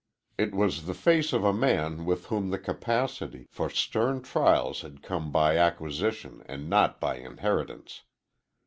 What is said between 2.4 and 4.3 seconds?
the capacity, for stern